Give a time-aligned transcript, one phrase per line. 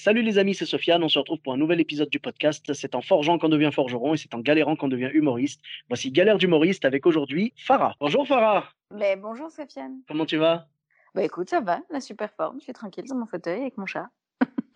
[0.00, 1.02] Salut les amis, c'est Sofiane.
[1.02, 2.72] On se retrouve pour un nouvel épisode du podcast.
[2.72, 5.60] C'est en forgeant qu'on devient forgeron et c'est en galérant qu'on devient humoriste.
[5.88, 7.96] Voici Galère d'humoriste avec aujourd'hui Farah.
[7.98, 10.02] Bonjour Farah, Mais bonjour Sofiane.
[10.06, 10.68] comment tu vas?
[11.16, 12.60] Bah écoute, ça va, la super forme.
[12.60, 14.08] Je suis tranquille dans mon fauteuil avec mon chat.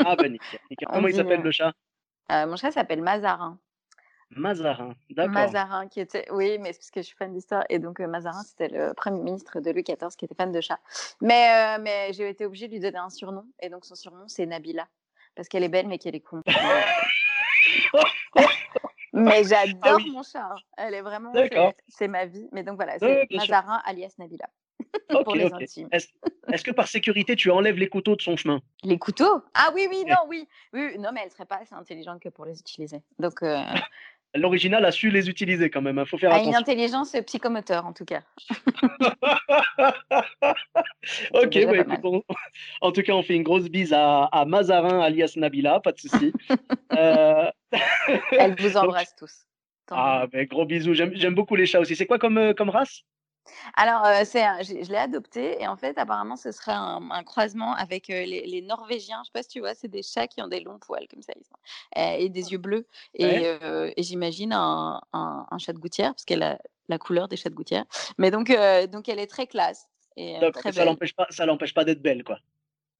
[0.05, 0.59] Ah bah nickel.
[0.93, 1.73] Comment il s'appelle euh, le chat?
[2.33, 3.61] Euh, mon chat s'appelle Mazarin.
[4.31, 4.97] Mazarin.
[5.11, 5.35] D'accord.
[5.35, 8.09] Mazarin qui était, oui, mais c'est parce que je suis fan d'histoire et donc euh,
[8.09, 10.81] Mazarin c'était le premier ministre de Louis XIV qui était fan de chats.
[11.21, 14.27] Mais euh, mais j'ai été obligée de lui donner un surnom et donc son surnom
[14.27, 14.89] c'est Nabila
[15.35, 16.41] parce qu'elle est belle mais qu'elle est con.
[19.13, 20.11] mais j'adore Ah oui.
[20.11, 20.41] mon chat.
[20.43, 20.55] hein.
[20.77, 21.33] Elle est vraiment,
[21.89, 22.49] c'est- ma vie.
[22.53, 23.37] Mais donc voilà, c'est sûr.
[23.37, 24.49] Mazarin alias Nabila
[25.25, 25.89] pour les intimes.
[25.93, 28.61] Est-ce que par sécurité, tu enlèves les couteaux de son chemin?
[28.83, 29.43] Les couteaux?
[29.55, 30.11] Ah oui, oui, Ouais.
[30.11, 30.49] non, oui.
[30.73, 30.89] oui.
[30.93, 30.99] oui.
[30.99, 33.03] Non, mais elle serait pas assez intelligente que pour les utiliser.
[33.19, 33.63] Donc, euh,
[34.35, 35.99] L'original a su les utiliser quand même.
[35.99, 36.61] Il faut faire a une attention.
[36.61, 38.23] intelligence psychomoteur, en tout cas.
[41.35, 42.23] ok, bah, écoute, on-
[42.81, 45.99] en tout cas, on fait une grosse bise à, à Mazarin alias Nabila, pas de
[45.99, 46.33] souci.
[46.95, 47.51] Euh,
[48.33, 49.47] Elle vous donc- embrasse tous.
[49.91, 50.93] Ah, ben, gros bisous.
[50.93, 51.97] J'aime j'aime beaucoup les chats aussi.
[51.97, 53.03] C'est quoi comme, euh, comme race?
[53.75, 57.11] Alors, euh, c'est un- j'ai- je l'ai adopté et en fait, apparemment, ce serait un,
[57.11, 59.21] un croisement avec euh, les, les Norvégiens.
[59.23, 61.23] Je sais pas si tu vois, c'est des chats qui ont des longs poils comme
[61.23, 61.57] ça ils sont,
[61.99, 62.87] euh, et des yeux bleus.
[63.15, 63.95] Et, Ouais.
[63.97, 65.01] et j'imagine un,
[65.59, 66.59] chat de gouttière parce qu'elle a
[66.89, 67.85] la couleur des chats de gouttière.
[68.19, 68.53] Mais donc,
[68.91, 72.25] donc elle est très classe et très Ça l'empêche pas, ça l'empêche pas d'être belle,
[72.25, 72.39] quoi.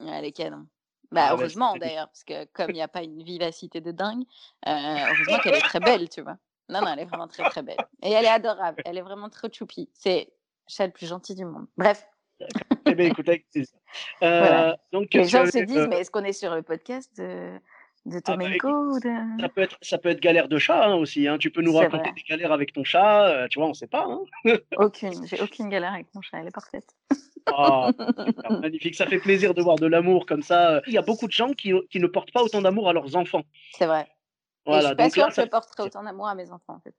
[0.01, 0.67] Elle est canon.
[0.67, 4.25] Ah Bah, heureusement d'ailleurs, parce que comme il n'y a pas une vivacité de dingue,
[4.67, 6.39] heureusement qu'elle est très belle, tu vois.
[6.69, 7.85] Non, non, elle est vraiment très très belle.
[8.03, 9.91] Et elle est adorable, elle est vraiment trop choupi.
[9.93, 10.33] C'est
[10.69, 11.67] chat le plus gentil du monde.
[11.77, 12.07] Bref,
[12.87, 13.77] Eh bien, écoute, avec plaisir.
[14.23, 14.77] Euh, Voilà.
[14.93, 17.53] Donc, les gens avais, se disent, euh, mais est-ce qu'on est sur le podcast de,
[18.07, 19.41] de Ah bah, Tomenko de...
[19.41, 21.29] ça, peut être, ça peut être galère de chat hein, aussi.
[21.29, 21.37] Hein.
[21.39, 22.13] Tu peux nous raconter vrai.
[22.15, 23.29] des galères avec ton chat.
[23.29, 24.07] euh, tu vois, on sait pas.
[24.09, 24.23] Hein.
[24.79, 26.89] Aucune, j'ai aucune galère avec mon chat, elle est parfaite.
[27.47, 27.91] Ah,
[28.27, 28.95] super, magnifique.
[28.95, 30.81] Ça fait plaisir de voir de l'amour comme ça.
[30.87, 33.15] Il y a beaucoup de gens qui, qui ne portent pas autant d'amour à leurs
[33.17, 33.43] enfants.
[33.77, 34.03] C'est vrai.
[34.03, 34.07] et
[34.67, 34.87] je Voilà.
[34.89, 36.95] suis pas sûre que ça je porterai autant d'amour à mes enfants, en fait.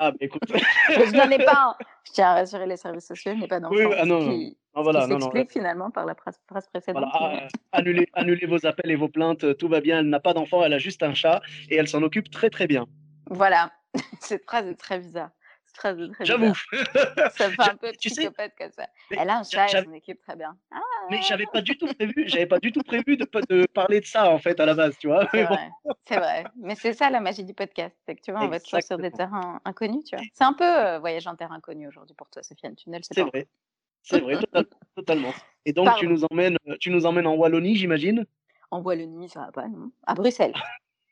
[0.00, 0.42] Ah, bah, écoute.
[0.48, 1.76] Je n'en ai pas.
[2.04, 3.74] Je tiens à rassurer les services sociaux, je n'ai pas d'enfants.
[3.76, 4.30] Oui, ah non, non.
[4.30, 7.04] qui, Ah, ce voilà, qui non, non, s'explique finalement par la phrase, phrase précédente.
[7.18, 10.00] Voilà, mais- ah, annulez, annulez vos appels et vos plaintes, tout va bien.
[10.00, 11.40] Elle n'a pas d'enfant, elle a juste un chat
[11.70, 12.86] et elle s'en occupe très très bien.
[13.30, 13.70] Voilà,
[14.20, 15.30] cette phrase est très bizarre.
[15.74, 16.54] Très J'avoue.
[17.34, 18.86] Ça fait un peu Tu sais, psychopathe comme ça.
[19.10, 20.56] Elle a un chat, elle j'avais- s'en occupe très bien.
[20.70, 20.80] Ah,
[21.10, 24.06] mais j'avais pas du tout prévu, j'avais pas du tout prévu de, de parler de
[24.06, 25.28] ça en fait à la base, tu vois.
[25.32, 25.56] c'est bon,
[26.20, 26.44] vrai.
[26.56, 28.98] Mais c'est ça la magie du podcast, c'est que tu vois, on va toujours sur
[28.98, 30.24] des terrains inconnus, tu vois.
[30.32, 32.76] C'est un peu euh, voyage en terre inconnue aujourd'hui pour toi, Sofiane.
[32.76, 33.48] Tu ne le sais c'est vrai,
[34.02, 35.32] c'est vrai, total- totalement.
[35.66, 38.24] Et donc tu nous emmènes, tu nous emmènes en Wallonie, j'imagine?
[38.70, 39.90] En Wallonie, ça va pas, non?
[40.06, 40.54] À Bruxelles.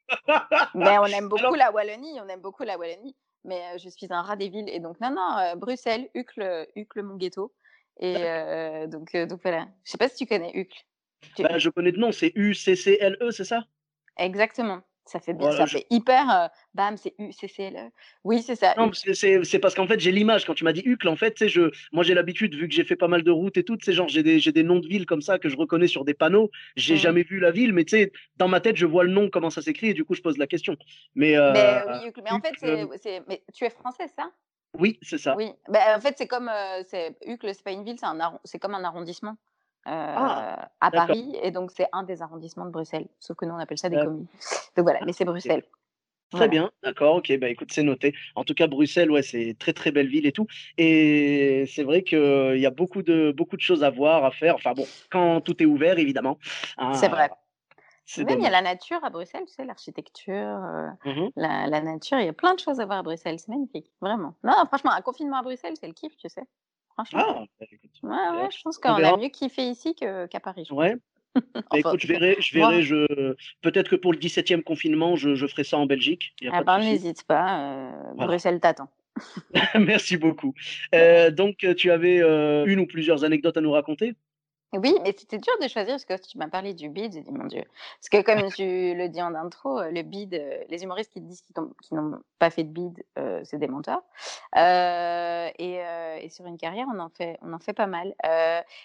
[0.74, 3.16] Mais on aime beaucoup Alors- la Wallonie, on aime beaucoup la Wallonie.
[3.44, 4.68] Mais je suis un rat des villes.
[4.68, 7.52] Et donc, non, non, Bruxelles, Uccle, Uccle, mon ghetto.
[8.00, 8.14] Et
[8.88, 9.68] donc, donc voilà.
[9.84, 10.84] Je sais pas si tu connais Uccle.
[11.38, 13.64] Bah, je connais de nom, c'est U C C L E, c'est ça?
[14.16, 14.82] Exactement.
[15.04, 16.30] Ça fait Voilà, ça je- fait hyper.
[16.30, 17.72] euh, bam, c'est U, C, C.
[18.24, 18.74] Oui, c'est ça.
[18.78, 21.08] Non, c'est- parce qu'en fait j'ai l'image quand tu m'as dit Uccle.
[21.08, 23.64] En fait, je, moi j'ai l'habitude vu que j'ai fait pas mal de routes et
[23.64, 26.04] tout, genre j'ai des, j'ai des noms de villes comme ça que je reconnais sur
[26.04, 26.50] des panneaux.
[26.76, 27.00] J'ai Mhm.
[27.00, 29.50] jamais vu la ville, mais tu sais, dans ma tête je vois le nom comment
[29.50, 30.76] ça s'écrit et du coup je pose la question.
[31.14, 32.22] Mais, euh, Mais, oui, Uccle.
[32.22, 34.30] Mais en fait, c'est, c'est- mais tu es français, ça?
[34.78, 35.36] Oui, c'est ça.
[35.36, 35.52] Oui.
[35.68, 36.48] Bah, en fait, c'est comme.
[36.48, 37.98] euh, c'est, Uccle, c'est pas une ville,
[38.44, 39.36] c'est comme un arrondissement.
[39.86, 41.06] Euh, Ah, à d'accord.
[41.08, 43.08] Paris, et donc c'est un des arrondissements de Bruxelles.
[43.18, 44.12] Sauf que nous, on appelle ça des D'accord.
[44.12, 44.26] communes.
[44.76, 45.64] Donc voilà, mais c'est Bruxelles.
[46.30, 46.50] Très Voilà.
[46.50, 48.14] bien, d'accord, ok, bah écoute, c'est noté.
[48.36, 50.46] En tout cas, Bruxelles, ouais, c'est très très belle ville et tout.
[50.78, 54.54] Et c'est vrai qu'il y a beaucoup de, beaucoup de choses à voir, à faire.
[54.54, 56.38] Enfin bon, quand tout est ouvert, évidemment.
[56.78, 57.30] hein, C'est vrai.
[58.06, 61.30] C'est Même il y a la nature à Bruxelles, tu sais, l'architecture, euh, Mhm.
[61.36, 63.90] la, la nature, il y a plein de choses à voir à Bruxelles, c'est magnifique,
[64.00, 64.34] vraiment.
[64.42, 66.42] Non, franchement, un confinement à Bruxelles, c'est le kiff, tu sais.
[66.94, 67.20] Franchement.
[67.26, 70.66] Ah, bah, écoute, ouais, ouais, je pense on qu'on a mieux kiffé ici qu'à Paris.
[70.70, 70.94] Ouais.
[70.94, 71.00] Bah,
[71.54, 73.34] Enfin, écoute, je verrai, je verrai, je...
[73.62, 76.34] peut-être que pour le 17e confinement, je, je ferai ça en Belgique.
[76.42, 78.26] y a Ah pas ben, n'hésite pas, euh, Voilà.
[78.26, 78.88] Bruxelles t'attend.
[79.78, 80.54] Merci beaucoup.
[80.94, 84.14] Euh, donc, tu avais euh, une ou plusieurs anecdotes à nous raconter?
[84.74, 87.30] Oui, mais c'était dur de choisir parce que tu m'as parlé du bid, j'ai dit
[87.30, 87.62] mon Dieu.
[88.00, 91.20] Parce que comme tu le dis en intro, euh, le bid, euh, les humoristes qui
[91.20, 91.54] disent qu'ils
[91.96, 94.02] n'ont pas fait de bid, euh, c'est des menteurs.
[94.56, 95.82] et,
[96.24, 98.14] et, sur une carrière, on en fait, on en fait pas mal.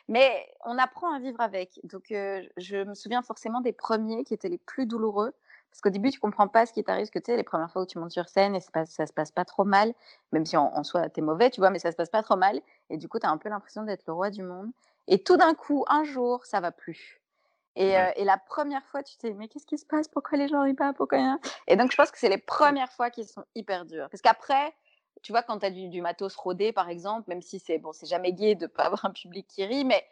[0.10, 1.80] mais on apprend à vivre avec.
[1.86, 5.34] Donc je me souviens forcément des premiers qui étaient les plus douloureux.
[5.72, 7.84] Parce qu'au début, tu comprends pas ce qui t'arrive, que tu sais, les premières fois
[7.84, 9.94] où tu montes sur scène et ça se passe pas trop mal,
[10.32, 12.24] même si en, en soi, tu es mauvais, tu vois, mais ça se passe pas
[12.24, 12.62] trop mal.
[12.90, 14.72] Et du coup, tu as un peu l'impression d'être le roi du monde.
[15.08, 17.22] Et tout d'un coup, un jour, ça va plus.
[17.76, 20.08] Et, euh, et la première fois, tu te dis, mais qu'est-ce qui se passe?
[20.08, 20.94] Pourquoi les gens rient pas?
[20.94, 21.40] Pourquoi rien?
[21.68, 24.10] Et donc, je pense que c'est les premières fois qui sont hyper dures.
[24.10, 24.74] Parce qu'après,
[25.22, 27.94] tu vois, quand tu as du, du, matos rodé, par exemple, même si c'est bon,
[27.94, 30.04] c'est jamais gai de pas avoir un public qui rit, mais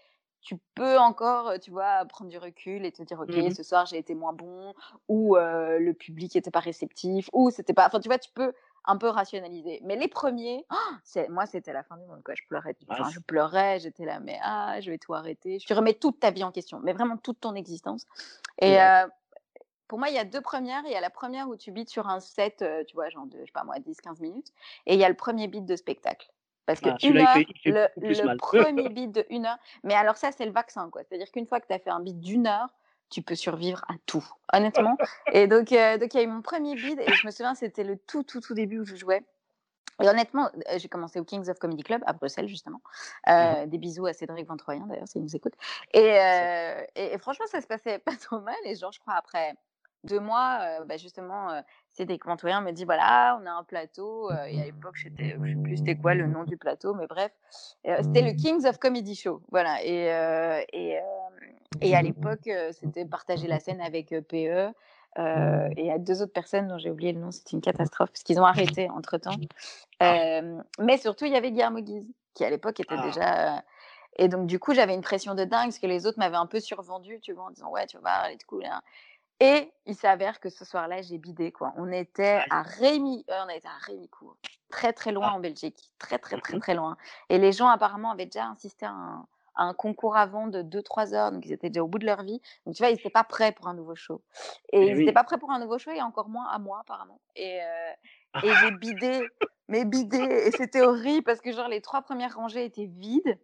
[0.42, 3.88] tu peux encore, tu vois, prendre du recul et te dire, ok, mmh ce soir
[3.88, 4.75] j'ai été moins bon,
[5.07, 7.88] ou euh, le public n'était pas réceptif, ou c'était pas.
[7.88, 8.53] Enfin, tu vois, tu peux
[8.88, 9.82] un peu rationalisé.
[9.84, 12.22] Mais les premiers, oh, moi, c'était la fin du monde.
[12.24, 12.36] Quoi.
[12.36, 15.58] Je pleurais, enfin, je pleurais, j'étais là, mais ah, je vais tout arrêter.
[15.58, 18.06] Tu remets toute ta vie en question, mais vraiment toute ton existence.
[18.60, 19.08] Et euh,
[19.88, 20.84] pour moi, il y a deux premières.
[20.86, 23.26] Il y a la première où tu bites sur un set, euh, tu vois, genre
[23.26, 24.52] de, je sais pas moi, 10-15 minutes.
[24.86, 26.31] Et il y a le premier beat de spectacle.
[26.66, 29.58] Parce que une heure, le, le premier beat de une heure.
[29.84, 31.04] Mais alors ça, c'est le vaccin, quoi.
[31.04, 32.74] C'est-à-dire qu'une fois que tu as fait un beat d'une heure,
[33.10, 34.98] tu peux survivre à tout, honnêtement.
[35.31, 37.56] et donc, euh, donc il y a eu mon premier bid et je me souviens,
[37.56, 39.24] c'était le tout, tout, tout début où je jouais.
[40.02, 42.81] Et honnêtement, euh, j'ai commencé au Kings of Comedy Club à Bruxelles, justement.
[43.30, 45.54] Euh, mmh des bisous à Cédric Ventroyen, d'ailleurs, s'il nous écoute.
[45.94, 46.18] Et,
[46.96, 48.56] et, franchement, ça se passait pas trop mal.
[48.66, 49.56] Et genre, je crois, après
[50.06, 51.62] deux mois, bah, justement,
[51.92, 54.31] Cédric Ventroyen me dit voilà, on a un plateau.
[54.31, 57.31] et à l'époque, je sais plus c'était quoi le nom du plateau, mais bref,
[57.84, 59.42] c'était le Kings of Comedy Show.
[59.52, 59.84] Voilà.
[59.84, 60.07] Et,
[60.74, 61.00] et
[61.81, 64.72] et à l'époque, c'était partager la scène avec PE.
[65.18, 68.24] Euh, et à deux autres personnes dont j'ai oublié le nom, c'était une catastrophe parce
[68.24, 69.36] qu'ils ont arrêté entre temps.
[70.04, 73.06] Euh, mais surtout, il y avait Guillermo Guise qui à l'époque était ah.
[73.06, 73.63] déjà.
[74.18, 76.46] Et donc, du coup, j'avais une pression de dingue parce que les autres m'avaient un
[76.46, 78.66] peu survendu, tu vois, en disant ouais, tu vas voir, elle est cool.
[78.66, 78.81] Hein.
[79.40, 81.74] Et il s'avère que ce soir-là, j'ai bidé quoi.
[81.78, 84.38] On était à Rémy, on était à Rémicourt,
[84.70, 85.36] très très loin ah.
[85.36, 86.96] en Belgique, très très très très loin.
[87.30, 91.32] Et les gens apparemment avaient déjà insisté à un, un concours avant de 2-3 heures,
[91.32, 92.42] donc ils étaient déjà au bout de leur vie.
[92.66, 94.22] Donc tu vois, ils n'étaient pas prêts pour un nouveau show.
[94.72, 97.20] Et, ils n'étaient pas prêts pour un nouveau show et encore moins à moi apparemment.
[97.36, 99.28] Et, euh, et j'ai bidé,
[99.68, 103.38] mais bidé, et c'était horrible parce que genre les trois premières rangées étaient vides.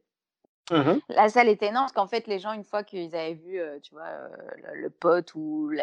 [0.70, 3.60] Mmh la salle était énorme parce qu'en fait, les gens, une fois qu'ils avaient vu,
[3.60, 4.30] euh, tu vois, euh,
[4.74, 5.82] le, pote ou le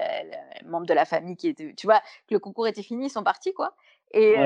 [0.67, 3.25] membre de la famille qui était, tu vois, que le concours était fini, ils sont
[3.25, 3.75] partis, quoi.
[4.13, 4.37] Et,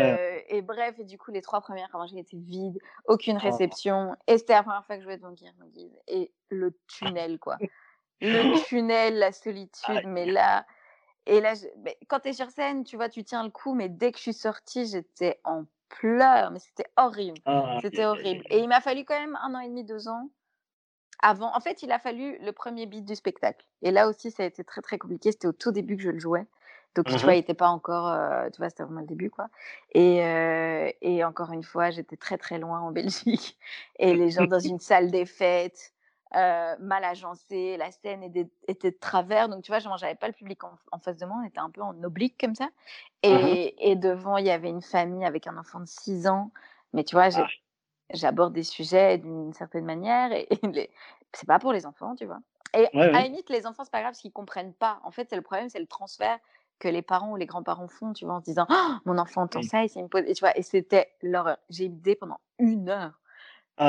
[0.48, 3.44] et, bref, et du coup, les trois premières rangées étaient vides, aucune oh.
[3.44, 4.16] réception.
[4.26, 5.96] Et c'était la première fois que je jouais devant Guillermo Guise.
[6.08, 7.58] Et le tunnel, quoi.
[8.20, 10.66] le tunnel, la solitude, mais là.
[11.26, 11.52] Et là,
[12.08, 14.22] quand tu es sur scène, tu vois, tu tiens le coup, mais dès que je
[14.22, 15.64] suis sortie, j'étais en
[16.00, 17.38] pleurs, mais c'était horrible.
[17.44, 18.44] Ah, c'était horrible.
[18.50, 20.28] Et il m'a fallu quand même un an et demi, deux ans
[21.22, 21.54] avant.
[21.54, 23.64] En fait, il a fallu le premier beat du spectacle.
[23.82, 25.32] Et là aussi, ça a été très, très compliqué.
[25.32, 26.46] C'était au tout début que je le jouais.
[26.94, 29.30] Donc, tu mmh vois, il n'était pas encore, euh, tu vois, c'était vraiment le début,
[29.30, 29.48] quoi.
[29.92, 33.56] Et, euh, et encore une fois, j'étais très, très loin en Belgique.
[33.98, 35.91] Et les gens dans une salle des fêtes,
[36.34, 39.48] euh, mal agencée, la scène était, était, de travers.
[39.48, 41.70] Donc, tu vois, je n'avais pas le public en, face de moi, on était un
[41.70, 42.66] peu en oblique comme ça.
[43.24, 43.28] Mmh
[43.78, 46.50] et, devant, il y avait une famille avec un enfant de 6 ans.
[46.92, 47.46] Mais tu vois, ah.
[48.10, 50.90] j'aborde des sujets d'une certaine manière et, et
[51.32, 52.40] c'est pas pour les enfants, tu vois.
[52.74, 55.00] Et à la limite, les enfants, c'est pas grave parce qu'ils comprennent pas.
[55.04, 56.38] En fait, c'est le problème, c'est le transfert
[56.78, 59.42] que les parents ou les grands-parents font, tu vois, en se disant «Oh, mon enfant
[59.42, 60.24] entend ça et c'est une pose.
[60.26, 61.58] Et tu vois, et c'était l'horreur.
[61.70, 63.20] J'ai idée pendant une heure.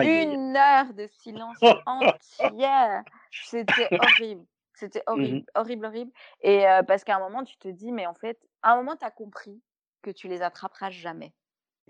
[0.02, 3.04] Une heure de silence entière.
[3.46, 4.46] C'était horrible.
[4.76, 6.12] C'était horrible, horrible, horrible.
[6.42, 9.06] Et parce qu'à un moment, tu te dis, mais en fait, à un moment, tu
[9.06, 9.62] as compris
[10.02, 11.34] que tu les attraperas jamais.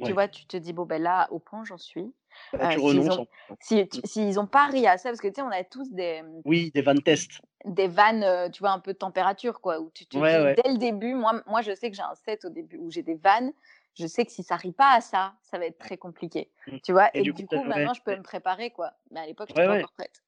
[0.04, 2.14] Tu vois, tu te dis, bon, ben là, au point, j'en suis.
[2.52, 3.26] Bah, euh,
[3.60, 6.24] S'ils n'ont pas ri à ça, parce que tu sais, on a tous des.
[6.24, 7.42] Mmh, oui, des vannes tests.
[7.66, 9.80] Des vannes, euh, tu vois, un peu de température, quoi.
[9.80, 10.18] Où tu dis,
[10.56, 13.04] dès le début, moi, moi, je sais que j'ai un set au début où j'ai
[13.04, 13.54] des vannes.
[13.96, 16.50] Je sais que si ça rit pas à ça, ça va être très compliqué.
[16.68, 16.78] Mmh.
[16.84, 18.92] Tu vois, et, du, coup, maintenant, je peux me préparer, quoi.
[19.12, 20.24] Mais à l'époque, je n'étais pas encore prête.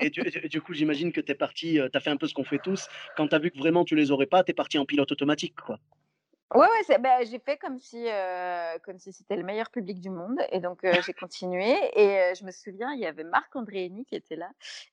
[0.00, 2.34] et, du, coup, j'imagine que tu es parti, euh, tu as fait un peu ce
[2.34, 2.88] qu'on fait tous.
[3.16, 5.10] Quand tu as vu que vraiment tu les aurais pas, tu es parti en pilote
[5.10, 5.78] automatique, quoi.
[6.52, 8.06] Ouais, ouais, bah, j'ai fait comme si,
[8.82, 10.40] comme si c'était le meilleur public du monde.
[10.50, 11.76] Et donc, j'ai continué.
[11.94, 14.50] Et je me souviens, il y avait Marc Andréani qui était là.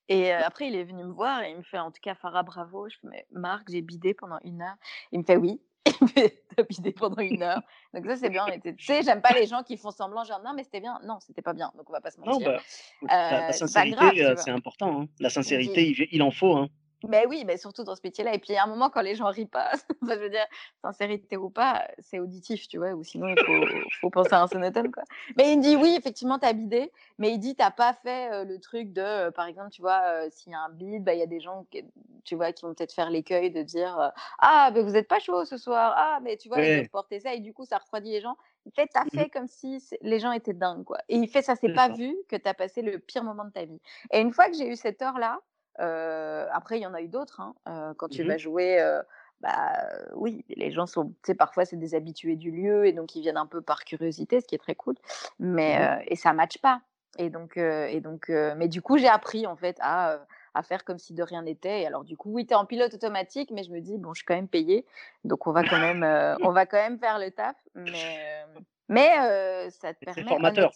[0.07, 2.43] Et après, il est venu me voir et il me fait, en tout cas, Farah,
[2.43, 2.88] bravo.
[2.89, 4.75] Je fais, mais Marc, j'ai bidé pendant une heure.
[5.12, 5.60] Il me fait, oui.
[6.70, 7.62] Bidé pendant une heure.
[7.94, 8.46] Donc, ça, c'est bien.
[8.63, 11.00] Tu sais, j'aime pas les gens qui font semblant, genre, non, mais c'était bien.
[11.03, 11.72] Non, c'était pas bien.
[11.77, 12.50] Donc, on va pas se mentir.
[12.50, 12.56] Non,
[13.03, 15.01] bah, la, sincérité, c'est important.
[15.01, 15.08] Hein.
[15.20, 16.56] La sincérité, il, il, en faut.
[16.56, 16.70] Hein.
[17.04, 18.34] Ben oui, mais surtout dans ce métier-là.
[18.34, 20.46] Et puis, il y a un moment, quand les gens rient pas, je veux dire,
[20.82, 24.48] sincérité ou pas, c'est auditif, tu vois, ou sinon, il faut, faut penser à un
[24.48, 25.04] sonotone, quoi.
[25.38, 28.60] Mais il me dit, oui, effectivement, t'as bidé, mais il dit, t'as pas fait le
[28.60, 31.27] truc de, par exemple, tu vois, s'il y a un bide, bah, il y a
[31.27, 31.84] des gens, qui,
[32.24, 35.46] tu vois, qui vont peut-être faire l'écueil de dire, ah, mais vous êtes pas chaud
[35.46, 38.12] ce soir, ah, mais tu vois, ils peuvent porter ça, et du coup, ça refroidit
[38.12, 38.38] les gens.
[38.66, 40.98] Il fait, t'as mmh fait comme si les gens étaient dingues, quoi.
[41.10, 43.66] Et il fait, ça, c'est pas vu que t'as passé le pire moment de ta
[43.66, 43.80] vie.
[44.12, 45.39] Et une fois que j'ai eu cette heure-là,
[45.77, 47.41] après, il y en a eu d'autres.
[47.41, 47.93] Hein.
[47.98, 49.00] quand tu mmh vas jouer,
[49.41, 49.74] bah
[50.15, 53.22] oui, les gens sont, tu sais, parfois c'est des habitués du lieu et donc ils
[53.22, 54.96] viennent un peu par curiosité, ce qui est très cool.
[55.39, 56.81] Mais mmh et ça matche pas.
[57.19, 60.19] Et donc, et donc, mais du coup, j'ai appris en fait à
[60.57, 61.81] à faire comme si de rien n'était.
[61.81, 64.13] Et alors, du coup, oui, tu es en pilote automatique, mais je me dis, bon,
[64.13, 64.86] je suis quand même payée.
[65.24, 66.03] Donc, on va quand même,
[66.41, 67.55] on va quand même faire le taf.
[67.75, 68.43] Mais,
[68.89, 70.24] mais ça te permet.
[70.24, 70.72] formateur.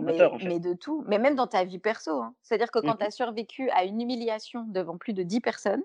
[0.00, 2.22] Mais, mais, de tout, mais même dans ta vie perso.
[2.22, 2.34] Hein.
[2.42, 5.82] C'est-à-dire que quand mmh tu as survécu à une humiliation devant plus de 10 personnes,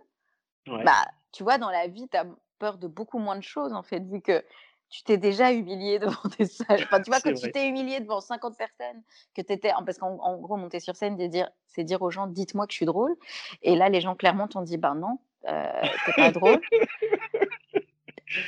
[0.67, 2.25] bah, tu vois, dans la vie, tu as
[2.59, 4.43] peur de beaucoup moins de choses, en fait, vu que
[4.89, 6.83] tu t'es déjà humilié devant des salles.
[6.83, 9.01] Enfin, tu vois, quand tu t'es humilié devant 50 personnes,
[9.35, 9.71] que tu étais.
[9.85, 12.85] Parce qu'en gros, monter sur scène, c'est dire, dire aux gens, dites-moi que je suis
[12.85, 13.15] drôle.
[13.61, 16.61] Et là, les gens, clairement, t'ont dit, ben non, euh, t'es pas drôle.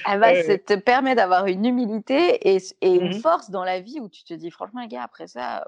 [0.04, 3.80] Ah bah, ça te permet d'avoir une humilité et, et une mmh force dans la
[3.82, 5.68] vie où tu te dis, franchement, les gars, après ça,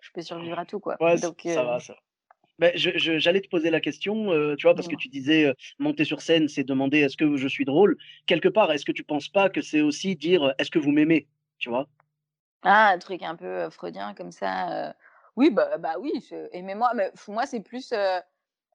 [0.00, 0.80] je peux survivre à tout.
[0.80, 0.96] Quoi.
[1.00, 1.94] Ouais, Donc, ça va, ça.
[2.58, 6.48] Ben, j'allais te poser la question, tu vois, parce que tu disais monter sur scène,
[6.48, 7.96] c'est demander est-ce que je suis drôle?
[8.26, 11.26] Quelque part, est-ce que tu penses pas que c'est aussi dire est-ce que vous m'aimez,
[11.58, 11.88] tu vois?
[12.62, 14.94] Ah, un truc un peu freudien comme ça.
[15.36, 16.12] Oui, bah, bah oui,
[16.52, 16.92] aimez-moi.
[16.94, 17.92] Mais moi, c'est plus.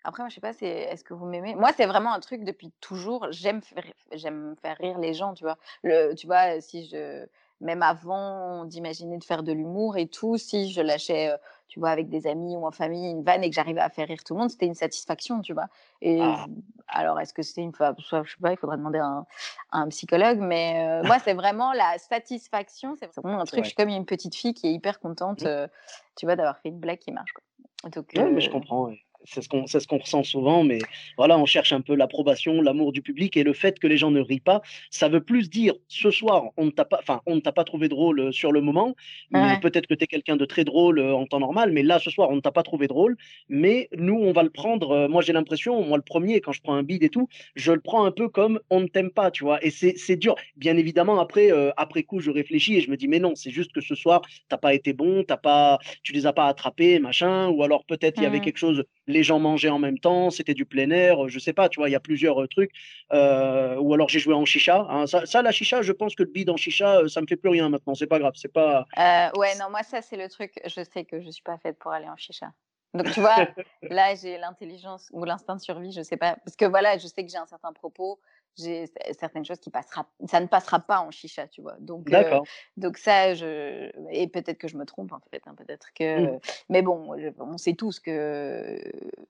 [0.03, 1.55] Après, moi, je sais pas, c'est est-ce que vous m'aimez?
[1.55, 3.27] Moi, c'est vraiment un truc depuis toujours.
[3.31, 5.57] J'aime faire, j'aime faire rire les gens, tu vois.
[5.83, 7.25] Le, tu vois, si je,
[7.59, 11.35] même avant d'imaginer de faire de l'humour et tout, si je lâchais,
[11.67, 14.07] tu vois, avec des amis ou en famille une vanne et que j'arrivais à faire
[14.07, 15.67] rire tout le monde, c'était une satisfaction, tu vois.
[16.01, 16.45] Et ah.
[16.87, 19.25] alors, est-ce que c'est une fois, je sais pas, il faudrait demander à
[19.73, 22.95] un, psychologue, mais moi, c'est vraiment la satisfaction.
[22.97, 23.65] C'est vraiment un truc.
[23.65, 25.67] Je suis comme une petite fille qui est hyper contente, mmh.
[26.15, 27.33] tu vois, d'avoir fait une blague qui marche.
[27.33, 27.89] Quoi.
[27.89, 28.91] Donc, mais je comprends
[29.29, 30.79] c'est ce qu'on ce qu'on ressent souvent, mais
[31.17, 34.11] voilà, on cherche un peu l'approbation, l'amour du public et le fait que les gens
[34.11, 37.35] ne rient pas, ça veut plus dire ce soir on ne t'a pas, enfin on
[37.35, 38.95] ne t'a pas trouvé drôle euh, sur le moment,
[39.31, 41.99] mais peut-être que tu es quelqu'un de très drôle euh, en temps normal, mais là
[41.99, 43.17] ce soir on ne t'a pas trouvé drôle,
[43.47, 44.91] mais nous on va le prendre.
[44.91, 47.71] Euh, moi j'ai l'impression, moi le premier quand je prends un bide et tout, je
[47.71, 50.35] le prends un peu comme on ne t'aime pas, tu vois, et c'est dur.
[50.55, 53.71] Bien évidemment après après coup je réfléchis et je me dis mais non c'est juste
[53.71, 57.49] que ce soir t'as pas été bon, t'as pas, tu les as pas attrapés machin,
[57.49, 58.41] ou alors peut-être il y avait mmh.
[58.41, 61.67] quelque chose les gens mangeaient en même temps, c'était du plein air, je sais pas,
[61.67, 62.71] tu vois, il y a plusieurs euh, trucs.
[63.11, 64.85] Euh, ou alors j'ai joué en chicha.
[64.89, 65.07] Hein.
[65.07, 67.49] Ça, la chicha, je pense que le bide en chicha, euh, ça me fait plus
[67.49, 67.95] rien maintenant.
[67.95, 68.85] C'est pas grave, c'est pas.
[69.35, 70.53] ouais, non, moi ça c'est le truc.
[70.63, 72.53] Je sais que je suis pas faite pour aller en chicha.
[72.93, 73.35] Donc tu vois,
[73.83, 77.23] là j'ai l'intelligence ou l'instinct de survie, je sais pas, parce que voilà, je sais
[77.25, 78.19] que j'ai un certain propos
[78.59, 78.85] j'ai
[79.17, 81.75] certaines choses qui passera, ça ne passera pas en chicha, tu vois.
[81.79, 82.39] Donc, euh,
[82.77, 86.39] donc ça, je, et peut-être que je me trompe en fait, hein, peut-être que, mmh.
[86.69, 88.79] mais bon, on sait tous que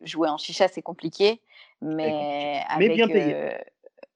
[0.02, 1.42] jouer en chicha c'est compliqué,
[1.82, 3.54] mais avec, bien payé.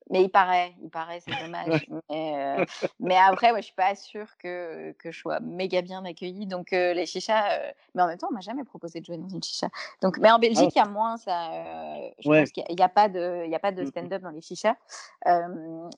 [0.10, 1.88] Mais il paraît, il paraît, c'est dommage.
[2.10, 2.66] Mais, euh,
[3.00, 6.46] mais, après, moi, je suis pas sûre que, que je sois méga bien accueillie.
[6.46, 9.18] Donc, euh, les chichas, euh, mais en même temps, on m'a jamais proposé de jouer
[9.18, 9.68] dans une chicha.
[10.02, 11.50] Donc, mais en ah Belgique, il y a moins ça.
[12.20, 14.32] je pense qu'il n'y a, pas de, il y a pas de mmh stand-up dans
[14.32, 14.76] les chichas.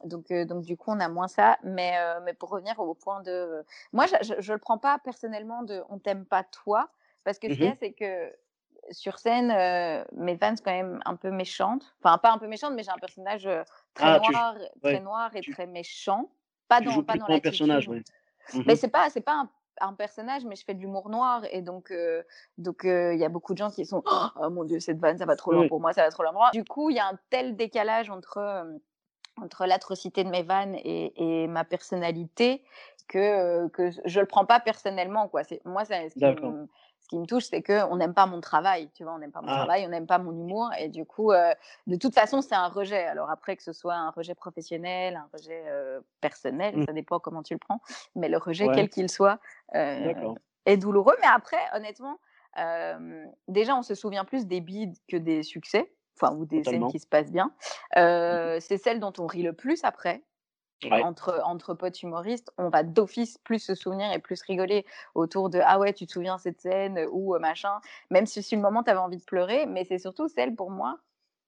[0.03, 1.57] donc, donc, du coup, on a moins ça.
[1.63, 1.93] Mais,
[2.23, 3.65] mais pour revenir au point de.
[3.93, 6.89] Moi, je ne le prends pas personnellement de on t'aime pas toi.
[7.23, 8.31] Parce que ce mmh qu'il y a, c'est que
[8.91, 9.47] sur scène,
[10.13, 11.95] mes fans sont quand même un peu méchantes.
[12.03, 13.49] Enfin, pas un peu méchante, mais j'ai un personnage
[13.93, 16.29] très ah, noir, très noir et très méchant.
[16.67, 18.03] Pas dans, pas dans la personnage, oui.
[18.53, 19.47] Mmh mais c'est pas, c'est pas
[19.81, 21.91] un, personnage, mais je fais de l'humour noir et donc,
[22.59, 25.25] donc il y a beaucoup de gens qui sont, oh mon dieu, cette vanne, ça
[25.25, 26.51] va trop loin pour moi, ça va trop loin pour moi.
[26.51, 28.65] Du coup, il y a un tel décalage entre
[29.41, 32.63] entre l'atrocité de mes vannes et, et, ma personnalité
[33.07, 35.43] que, que je le prends pas personnellement quoi.
[35.43, 36.25] C'est moi, c'est ce qui
[37.05, 39.41] ce qui me touche, c'est qu'on n'aime pas mon travail, tu vois, on n'aime pas
[39.41, 39.57] mon ah.
[39.57, 41.53] travail, on n'aime pas mon humour, et du coup, euh,
[41.85, 43.05] de toute façon, c'est un rejet.
[43.05, 46.85] Alors après, que ce soit un rejet professionnel, un rejet euh, personnel, mmh.
[46.87, 47.79] ça dépend comment tu le prends,
[48.15, 49.37] mais le rejet, quel qu'il soit,
[49.75, 50.13] euh,
[50.65, 51.15] est douloureux.
[51.21, 52.17] Mais après, honnêtement,
[53.47, 56.97] déjà, on se souvient plus des bides que des succès, enfin, ou des scènes qui
[56.97, 57.51] se passent bien.
[57.95, 60.23] Mmh c'est celle dont on rit le plus après,
[60.91, 65.59] entre, entre potes humoristes, on va d'office plus se souvenir et plus rigoler autour de
[65.63, 67.05] Ah ouais, tu te souviens cette scène?
[67.11, 67.79] ou machin,
[68.09, 70.71] même si sur le moment tu avais envie de pleurer, mais c'est surtout celle pour
[70.71, 70.99] moi,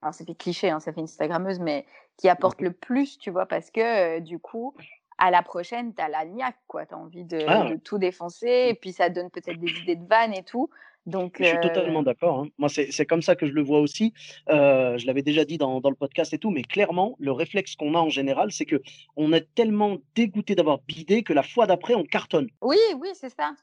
[0.01, 1.86] alors ça fait cliché, hein, ça fait Instagrammeuse, mais
[2.17, 4.75] qui apporte le plus, tu vois, parce que du coup,
[5.17, 7.69] à la prochaine, tu as la niaque, quoi, tu as envie de, ah.
[7.69, 10.69] de, tout défoncer, et puis ça donne peut-être des idées de vannes et tout.
[11.08, 12.40] Donc, je suis euh, totalement d'accord.
[12.42, 12.50] hein.
[12.58, 14.14] Moi, c'est comme ça que je le vois aussi.
[14.50, 17.76] Euh, je l'avais déjà dit dans, dans le podcast et tout, mais clairement, le réflexe
[17.76, 18.82] qu'on a en général, c'est que
[19.16, 22.50] on est tellement dégoûté d'avoir bidé que la fois d'après, on cartonne.
[22.62, 23.54] oui, oui, c'est ça.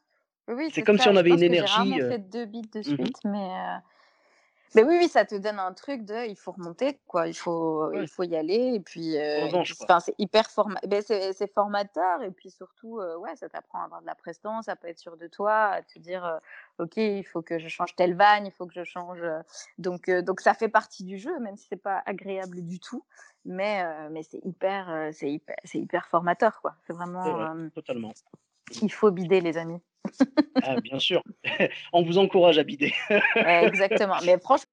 [0.47, 1.73] Oui, C'est comme si on avait une que j'ai énergie.
[1.73, 2.83] rarement euh, fait deux beats de mhm.
[2.83, 3.49] suite, euh, mais
[4.83, 7.27] oui, oui, ça te donne un truc de il faut remonter, quoi.
[7.27, 8.73] Il faut, Ouais, il faut y aller.
[8.75, 9.47] Et puis, euh,
[9.99, 10.79] c'est hyper forma...
[10.87, 12.21] ben, c'est, formateur.
[12.23, 14.99] Et puis surtout, euh, ouais, ça t'apprend à avoir de la prestance, à pas être
[14.99, 18.45] sûr de toi, à te dire, euh, OK, il faut que je change telle vanne,
[18.45, 19.21] il faut que je change.
[19.77, 23.05] Donc, donc ça fait partie du jeu, même si c'est pas agréable du tout.
[23.45, 26.75] Mais, mais c'est hyper, c'est hyper, hyper formateur, quoi.
[26.87, 28.11] C'est vraiment, vrai, totalement.
[28.81, 29.79] Il faut bider, les amis.
[30.63, 31.21] Ah, bien sûr.
[31.93, 32.93] On vous encourage à bider.
[33.35, 34.17] Exactement.
[34.23, 34.69] Mais franchement,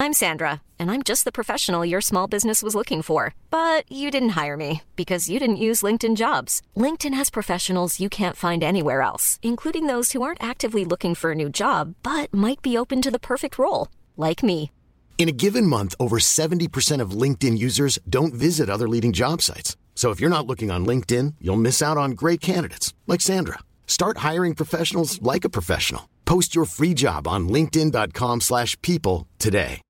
[0.00, 3.34] I'm Sandra, and I'm just the professional your small business was looking for.
[3.50, 6.62] But you didn't hire me because you didn't use LinkedIn jobs.
[6.76, 11.32] LinkedIn has professionals you can't find anywhere else, including those who aren't actively looking for
[11.32, 14.70] a new job but might be open to the perfect role, like me.
[15.18, 19.76] In a given month, over 70% of LinkedIn users don't visit other leading job sites.
[19.98, 23.58] So if you're not looking on LinkedIn, you'll miss out on great candidates like Sandra.
[23.88, 26.08] Start hiring professionals like a professional.
[26.24, 29.82] Post your free job on linkedin.com/people today.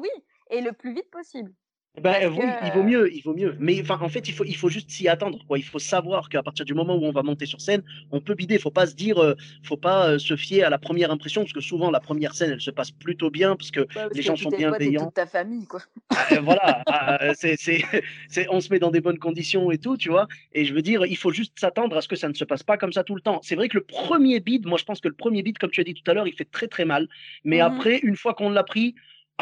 [0.00, 0.10] oui,
[0.50, 1.50] et le plus vite possible.
[1.96, 3.56] Ben, Parce euh, oui, il vaut mieux, il vaut mieux.
[3.58, 5.44] Mais en fait, il faut, il faut juste s'y attendre.
[5.46, 5.58] Quoi.
[5.58, 7.82] Il faut savoir qu'à partir du moment où on va monter sur scène,
[8.12, 8.54] on peut bider.
[8.54, 11.42] Il faut pas se dire, euh, faut pas euh, se fier à la première impression,
[11.42, 14.10] parce que souvent la première scène, elle se passe plutôt bien, parce que ouais, parce
[14.14, 15.06] les que gens sont bienveillants.
[15.06, 15.80] toute ta famille, quoi.
[16.32, 16.82] Euh, voilà,
[17.22, 17.82] euh, c'est, c'est,
[18.28, 20.28] c'est, on se met dans des bonnes conditions et tout, tu vois.
[20.52, 22.62] Et je veux dire, il faut juste s'attendre à ce que ça ne se passe
[22.62, 23.40] pas comme ça tout le temps.
[23.42, 25.80] C'est vrai que le premier beat, moi je pense que le premier beat, comme tu
[25.80, 27.08] as dit tout à l'heure, il fait très très mal.
[27.44, 27.62] Mais Mhm.
[27.62, 28.94] après, une fois qu'on l'a pris,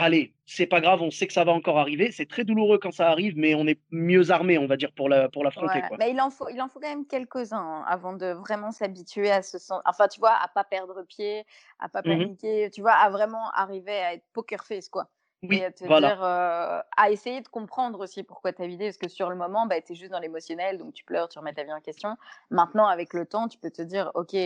[0.02, 2.10] allez, c'est pas grave, on sait que ça va encore arriver.
[2.12, 5.08] C'est très douloureux quand ça arrive, mais on est mieux armé, on va dire, pour
[5.08, 8.12] la, pour l'affronter, mais il en faut, il en faut quand même quelques-uns hein, avant
[8.12, 11.44] de vraiment s'habituer à se sentir, enfin, tu vois, à pas perdre pied,
[11.80, 12.28] à pas Mhm.
[12.28, 15.08] paniquer, tu vois, à vraiment arriver à être poker face, quoi.
[15.42, 16.12] Oui, Et à te voilà.
[16.12, 19.36] dire, euh, à essayer de comprendre aussi pourquoi tu as vidé, parce que sur le
[19.36, 21.80] moment, bah, tu es juste dans l'émotionnel, donc tu pleures, tu remets ta vie en
[21.80, 22.16] question.
[22.50, 24.36] Maintenant, avec le temps, tu peux te dire, ok,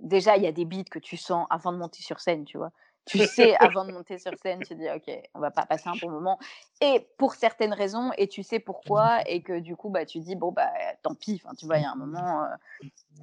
[0.00, 2.58] déjà, il y a des beats que tu sens avant de monter sur scène, tu
[2.58, 2.72] vois.
[3.06, 5.88] Tu sais, avant de monter sur scène, tu te dis, ok, on va pas passer
[5.88, 6.38] un bon moment.
[6.80, 10.34] Et pour certaines raisons, et tu sais pourquoi, et que du coup, bah, tu dis,
[10.34, 10.70] bon, bah,
[11.02, 12.46] tant pis, tu vois, il y a un moment, euh,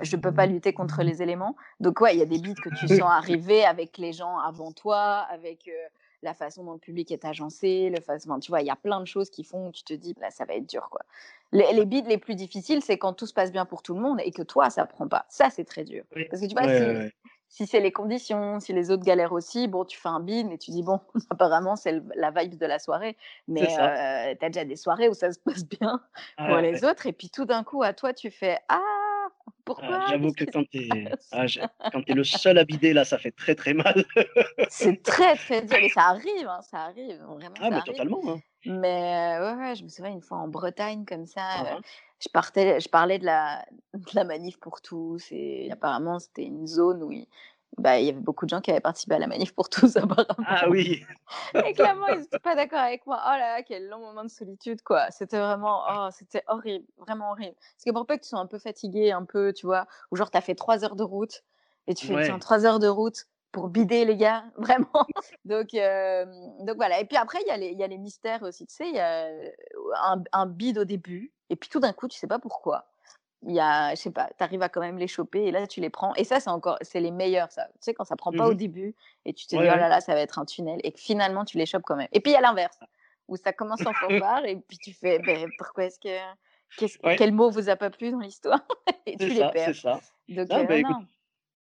[0.02, 1.56] je peux pas lutter contre les éléments.
[1.80, 4.72] Donc, ouais, il y a des beats que tu sens arriver avec les gens avant
[4.72, 5.88] toi, avec euh,
[6.24, 9.02] la façon dont le public est agencé, le façon, tu vois, il y a plein
[9.02, 11.02] de choses qui font que tu te dis, là, ça va être dur, quoi.
[11.52, 14.02] Les, les beats les plus difficiles, c'est quand tout se passe bien pour tout le
[14.02, 15.26] monde et que toi, ça prend pas.
[15.30, 16.06] Ça, c'est très dur.
[16.30, 17.12] Parce que tu vois, Ouais, si, ouais, ouais.
[17.56, 20.58] Si c'est les conditions, si les autres galèrent aussi, bon, tu fais un beat et
[20.58, 23.16] tu dis, bon, apparemment, c'est la vibe de la soirée.
[23.48, 24.34] Mais ça.
[24.40, 26.02] tu as déjà des soirées où ça se passe bien
[26.38, 27.06] pour Ah, les autres.
[27.06, 29.28] Et puis tout d'un coup, à toi, tu fais, ah, ah,
[29.66, 30.90] pourquoi j'avoue Qu'est-ce que quand t'es
[31.30, 34.04] passe ah, le seul à bider, là, ça fait très très mal.
[34.70, 35.78] C'est très, très dur.
[35.80, 37.22] Mais ça arrive, hein, ça arrive.
[37.22, 37.84] Vraiment, Ah, ça mais arrive.
[37.86, 38.22] totalement.
[38.30, 38.40] hein.
[38.66, 41.80] Mais euh, ouais, ouais, je me souviens une fois en Bretagne comme ça, Ah, euh.
[42.24, 46.66] Je partais, je parlais de la, de la manif pour tous et apparemment c'était une
[46.68, 47.28] zone où il,
[47.78, 49.98] bah, il y avait beaucoup de gens qui avaient participé à la manif pour tous
[49.98, 50.46] apparemment.
[50.48, 51.04] Ah oui.
[51.66, 53.20] Et clairement ils n'étaient pas d'accord avec moi.
[53.26, 55.10] Oh là là, quel long moment de solitude quoi.
[55.12, 57.56] C'était vraiment, oh, c'était horrible, vraiment horrible.
[57.56, 60.16] Parce que pour peu que tu sois un peu fatigué, un peu, tu vois, ou
[60.16, 61.44] genre t'as fait trois heures de route
[61.88, 62.40] et tu fais Ouais.
[62.40, 65.06] trois heures de route pour bider les gars, vraiment.
[65.46, 66.26] Donc, euh,
[66.62, 67.00] donc voilà.
[67.00, 68.66] Et puis après, il y, a les- il y a les mystères aussi.
[68.66, 69.50] Tu sais, il y a euh,
[70.04, 72.88] un, un bide au début, et puis tout d'un coup, tu sais pas pourquoi.
[73.46, 75.68] Il y a, je sais pas, tu arrives à quand même les choper, et là,
[75.68, 76.16] tu les prends.
[76.16, 77.68] Et ça, c'est encore, c'est les meilleurs, ça.
[77.74, 78.58] Tu sais, quand ça prend pas au Mhm.
[78.58, 80.92] début, et tu te Ouais, dis, oh là là, ça va être un tunnel, et
[80.94, 82.08] que finalement, tu les chopes quand même.
[82.14, 82.80] Et puis, il y a l'inverse,
[83.28, 86.18] où ça commence en fanfare, et puis tu fais, ben, pourquoi est-ce que.
[87.04, 87.16] Ouais.
[87.18, 88.62] Quel mot vous a pas plu dans l'histoire?
[89.06, 89.74] Et tu les perds.
[89.74, 90.02] ça.
[90.30, 91.08] Donc, Ah, euh, bah, non, écoute, non.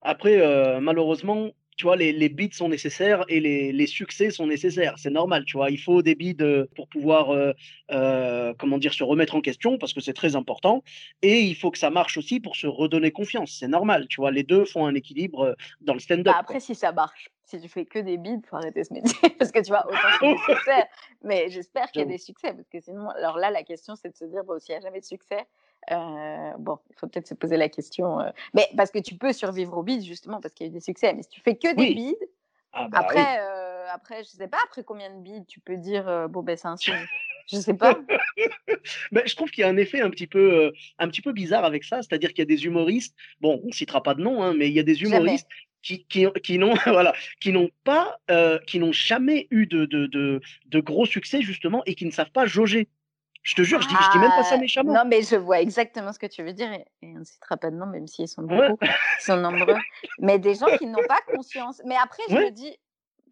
[0.01, 4.47] Après, euh, malheureusement, tu vois, les, les bids sont nécessaires et les, les succès sont
[4.47, 4.95] nécessaires.
[4.97, 5.69] C'est normal, tu vois.
[5.69, 7.53] Il faut des bids euh, pour pouvoir, euh,
[7.91, 10.83] euh, comment dire, se remettre en question parce que c'est très important.
[11.21, 13.57] Et il faut que ça marche aussi pour se redonner confiance.
[13.59, 14.31] C'est normal, tu vois.
[14.31, 16.25] Les deux font un équilibre dans le stand-up.
[16.25, 16.39] Bah quoi.
[16.41, 19.29] après, si ça marche, si tu fais que des bides, faut arrêter ce métier.
[19.39, 20.87] Parce que tu vois, autant c'est des succès.
[21.23, 22.53] Mais j'espère qu'il y a des succès.
[22.53, 24.81] Parce que sinon, alors là, la question, c'est de se dire, bon, s'il n'y a
[24.81, 25.45] jamais de succès,
[25.91, 28.19] euh, bon, il faut peut-être se poser la question.
[28.19, 30.73] euh, Mais parce que tu peux survivre aux bides, justement, parce qu'il y a eu
[30.73, 31.13] des succès.
[31.13, 31.95] Mais si tu fais que des Oui.
[31.95, 32.29] bides,
[32.73, 33.25] Ah bah après, oui.
[33.39, 36.57] euh, après, je sais pas, après combien de bides, tu peux dire, euh, bon, ben,
[36.57, 36.95] c'est un signe.
[37.47, 37.99] Je sais pas.
[39.11, 41.33] Mais je trouve qu'il y a un effet un petit peu, euh, un petit peu
[41.33, 42.01] bizarre avec ça.
[42.01, 44.73] C'est-à-dire qu'il y a des humoristes, bon, on citera pas de nom, hein, mais il
[44.73, 45.37] y a des Jamais.
[45.83, 50.07] Qui, qui, qui n'ont voilà, qui n'ont pas, euh, qui n'ont jamais eu de, de,
[50.07, 52.87] de, de gros succès justement et qui ne savent pas jauger.
[53.43, 54.93] Je te jure, je dis, je dis même pas ça Ah, méchamment.
[54.93, 57.57] non, mais je vois exactement ce que tu veux dire et, et on ne citera
[57.57, 58.69] pas de nom, même s'ils sont Ouais.
[58.69, 59.75] beaucoup, ils sont nombreux.
[60.17, 61.81] Mais des gens qui n'ont pas conscience.
[61.85, 62.45] Mais après, je Ouais.
[62.45, 62.77] me dis,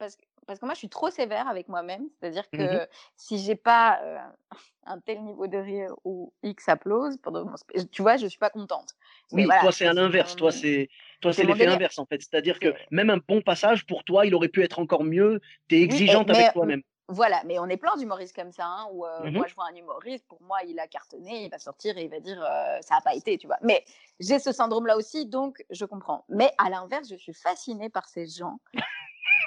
[0.01, 2.87] parce que, parce que moi, je suis trop sévère avec moi-même, c'est-à-dire que Mhm.
[3.15, 4.17] si j'ai pas euh,
[4.87, 7.45] un tel niveau de rire ou X applause pendant
[7.91, 8.95] tu vois, je suis pas contente.
[9.31, 10.35] Mais Oui, voilà, toi c'est à l'inverse.
[10.35, 10.89] Toi c'est
[11.21, 12.19] toi c'est l'effet inverse en fait.
[12.19, 15.39] C'est-à-dire que même un bon passage pour toi, il aurait pu être encore mieux.
[15.69, 16.81] Tu es Oui, exigeante mais, avec toi-même.
[17.07, 19.33] Voilà, mais on est plein d'humoristes comme ça, hein, où euh, Mhm.
[19.33, 22.09] moi je vois un humoriste, pour moi il a cartonné, il va sortir et il
[22.09, 23.57] va dire euh, ça n'a pas été, tu vois.
[23.61, 23.83] Mais
[24.19, 26.25] j'ai ce syndrome-là aussi, donc je comprends.
[26.29, 28.59] Mais à l'inverse, je suis fascinée par ces gens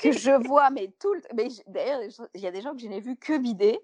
[0.02, 2.00] que je vois, mais tout le mais D'ailleurs,
[2.35, 3.78] il y a des gens que je n'ai vus que bider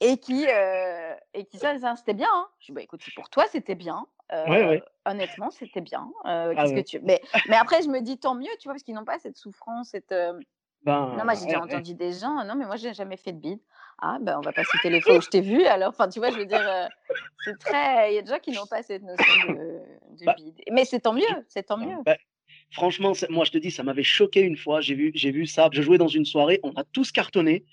[0.00, 2.28] et qui, euh, et qui ça, ça, c'était bien.
[2.32, 2.48] Hein.
[2.60, 4.06] Je dis, bah, écoute, pour toi c'était bien.
[4.32, 4.82] Euh, Ouais, ouais.
[5.06, 6.06] Honnêtement, c'était bien.
[6.26, 6.74] Euh, Ah ouais.
[6.74, 7.00] que tu.
[7.00, 9.36] Mais, mais après, je me dis tant mieux, tu vois, parce qu'ils n'ont pas cette
[9.38, 10.12] souffrance, cette.
[10.12, 10.38] euh,
[10.84, 13.38] Ben, non, moi j'ai déjà entendu des gens, non, mais moi j'ai jamais fait de
[13.40, 13.58] bide.
[14.00, 16.20] Ah, ben on va pas citer les fois où je t'ai vu, alors, enfin, tu
[16.20, 16.86] vois, je veux dire, euh,
[17.44, 18.12] c'est très.
[18.12, 19.80] Il y a des gens qui n'ont pas cette notion de,
[20.18, 20.60] de Bah, bide.
[20.70, 21.96] Mais c'est tant mieux, c'est tant mieux.
[22.04, 22.16] Ben,
[22.70, 24.80] franchement, moi je te dis, ça m'avait choqué une fois.
[24.80, 25.68] J'ai vu, j'ai vu ça.
[25.72, 27.64] Je jouais dans une soirée, on a tous cartonné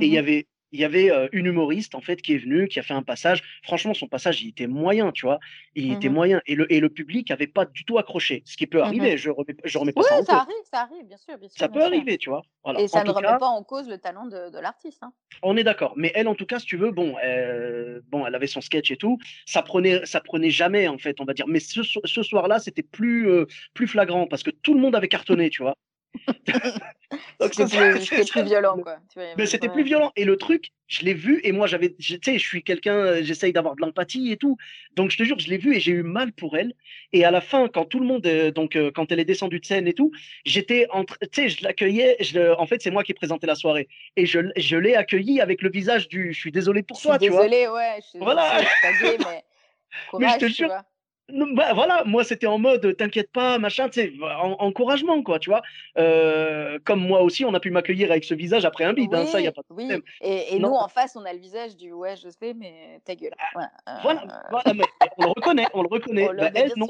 [0.00, 0.18] et il y Mhm.
[0.18, 2.94] avait, il y avait euh, une humoriste en fait qui est venue, qui a fait
[2.94, 3.42] un passage.
[3.64, 5.38] Franchement, son passage, il était moyen, tu vois.
[5.74, 6.10] Il était Mhm.
[6.10, 8.42] moyen et le et le public avait pas du tout accroché.
[8.46, 8.84] Ce qui peut Mhm.
[8.84, 9.16] arriver.
[9.18, 10.42] Je remets, je remets pas Oui, ça en ça cause.
[10.42, 11.66] arrive, ça arrive, bien sûr, bien sûr.
[11.66, 11.84] Ça bien peut sûr.
[11.84, 12.42] arriver, tu vois.
[12.64, 12.82] Voilà.
[12.82, 15.02] Et En ça ne remet cas, pas en cause le talent de, de l'artiste.
[15.02, 15.14] Hein.
[15.42, 18.34] On est d'accord, mais elle, en tout cas, si tu veux, bon, euh, bon, elle
[18.34, 21.46] avait son sketch et tout, ça prenait, ça prenait jamais, en fait, on va dire.
[21.48, 21.82] Mais ce
[22.22, 25.76] soir-là, c'était plus, euh, plus flagrant parce que tout le monde avait cartonné, tu vois.
[27.40, 28.96] Donc, C'était plus, violent, quoi.
[29.36, 30.12] Mais c'était plus violent.
[30.16, 33.22] Et le truc, je l'ai vu et moi, j'avais, tu sais, je suis quelqu'un, euh,
[33.22, 34.56] j'essaye d'avoir de l'empathie et tout.
[34.94, 36.74] Donc, je te jure, je l'ai vu et j'ai eu mal pour elle.
[37.12, 39.60] Et à la fin, quand tout le monde, euh, donc, euh, quand elle est descendue
[39.60, 40.12] de scène et tout,
[40.44, 42.16] j'étais entre, tu sais, je l'accueillais.
[42.58, 45.62] En fait, c'est moi qui ai présenté la soirée et je, je l'ai accueilli avec
[45.62, 47.46] le visage du, je suis désolé pour Je suis toi, tu vois.
[47.46, 48.60] désolée, ouais, je suis Voilà.
[48.60, 49.44] je suis mais
[50.18, 50.84] Mais je te tu jure, vois.
[51.32, 55.48] Bah, voilà, moi c'était en mode t'inquiète pas, machin, tu sais, en- encouragement, quoi, tu
[55.48, 55.62] vois.
[55.96, 59.24] Euh, comme moi aussi, on a pu m'accueillir avec ce visage après un bide, hein,
[59.24, 59.84] ça, y a pas de oui.
[59.84, 60.02] problème.
[60.20, 63.34] Et, nous, en face, on a le visage du ouais, je sais, mais ta gueule.
[63.54, 63.70] Voilà.
[64.02, 64.84] Voilà, Euh, voilà, mais
[65.16, 66.28] on le reconnaît, on le reconnaît.
[66.30, 66.88] oh Bah, mais elle, non.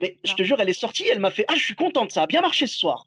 [0.00, 2.26] je te jure, elle est sortie, elle m'a fait Ah, je suis contente, ça a
[2.26, 3.06] bien marché ce soir.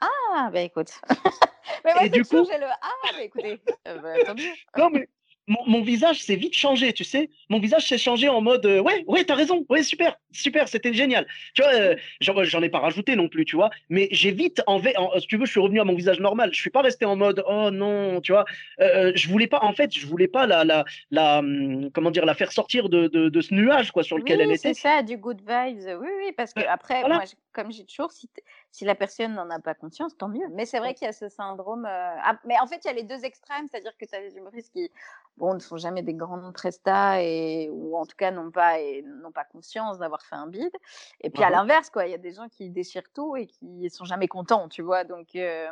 [0.00, 0.90] Ah, bah écoute.
[1.84, 4.52] mais moi, Et du coup- j'ai le Ah, bah écoutez, euh, bah, tant mieux.
[4.76, 5.08] Non, mais
[5.46, 7.30] mon, mon visage s'est vite changé, tu sais.
[7.50, 10.92] Mon visage s'est changé en mode euh, Ouais, ouais, t'as raison, ouais, super, super, c'était
[10.94, 11.26] génial.
[11.54, 13.70] Tu vois, euh, j'en ai pas rajouté non plus, tu vois.
[13.90, 14.80] Mais j'ai vite, en,
[15.18, 16.50] si tu veux, je suis revenu à mon visage normal.
[16.52, 18.44] Je suis pas resté en mode Oh non, tu vois.
[18.80, 22.24] Euh, je voulais pas, en fait, je voulais pas la, la, la, hum, comment dire,
[22.24, 24.80] la faire sortir de, de, de ce nuage, quoi, sur lequel Oui, elle c'est était.
[24.80, 25.98] ça, du good vibes.
[26.00, 27.16] Oui, oui, parce que après, voilà.
[27.16, 28.28] moi, je- comme j'ai toujours, si,
[28.72, 30.46] si la personne n'en a pas conscience, tant mieux.
[30.52, 31.84] Mais c'est vrai qu'il y a ce syndrome.
[31.86, 34.36] ah, mais en fait, il y a les deux extrêmes, c'est-à-dire que tu as des
[34.36, 34.90] humoristes qui,
[35.36, 39.02] bon, ne sont jamais des grands prestats et ou en tout cas n'ont pas et
[39.02, 40.72] n'ont pas conscience d'avoir fait un bide.
[41.20, 43.88] Et puis à l'inverse, quoi, il y a des gens qui déchirent tout et qui
[43.90, 45.04] sont jamais contents, tu vois?
[45.04, 45.68] Donc, euh,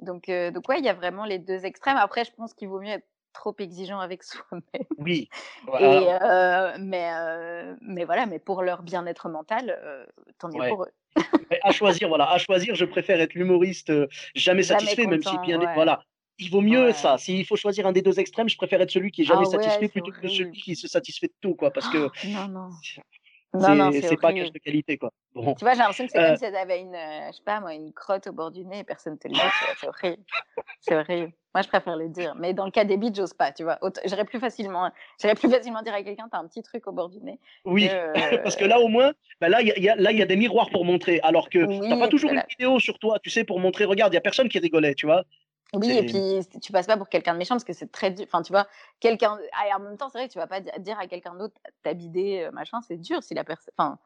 [0.00, 1.96] donc, euh, donc ouais, il y a vraiment les deux extrêmes.
[1.96, 4.86] Après, je pense qu'il vaut mieux être trop exigeant avec soi-même.
[4.98, 5.28] Oui.
[5.78, 10.06] Et, euh, mais, euh, mais voilà, mais pour leur bien-être mental, euh,
[10.38, 10.68] tant mieux Ouais.
[10.68, 10.90] pour eux.
[11.62, 13.92] À choisir, voilà, à choisir, je préfère être l'humoriste
[14.34, 15.74] jamais Jamais satisfait, même si bien, ouais.
[15.74, 16.04] voilà.
[16.40, 16.92] Il vaut mieux Ouais.
[16.92, 17.18] ça.
[17.18, 19.56] S'il faut choisir un des deux extrêmes, je préfère être celui qui est jamais Ah
[19.56, 21.70] ouais, satisfait plutôt que celui qui se satisfait de tout, quoi.
[21.70, 22.70] Parce que Oh, non, non.
[23.52, 24.52] Non, non, c'est pas horrible.
[24.52, 25.12] de qualité, quoi.
[25.34, 25.54] Bon.
[25.54, 27.42] Tu vois, j'ai l'impression que c'est Euh, comme si elle avait une, euh, je sais
[27.44, 29.40] pas moi, une crotte au bord du nez et personne te le dit.
[29.40, 30.22] tu C'est horrible.
[30.80, 31.32] C'est horrible.
[31.52, 32.36] Moi, je préfère le dire.
[32.36, 33.76] Mais dans le cas des bites, j'ose pas, tu vois.
[34.04, 34.88] J'irais plus facilement,
[35.20, 37.40] j'irais plus facilement dire à quelqu'un, t'as un petit truc au bord du nez.
[37.64, 38.12] Oui, que,
[38.44, 40.84] parce que là, au moins, ben là, il y y y a des miroirs pour
[40.84, 41.18] montrer.
[41.24, 44.12] Alors que Oui, t'as pas toujours une vidéo sur toi, tu sais, pour montrer, regarde,
[44.12, 45.24] il y a personne qui rigolait, tu vois.
[45.74, 48.26] Oui, et puis tu passes pas pour quelqu'un de méchant parce que c'est très dur.
[48.26, 48.66] Enfin, tu vois,
[48.98, 49.38] quelqu'un.
[49.52, 51.34] ah, et en même temps, c'est vrai que tu vas pas di- dire à quelqu'un
[51.34, 53.72] d'autre t'as bidé, euh, machin, c'est dur si la personne.
[53.78, 53.98] Enfin,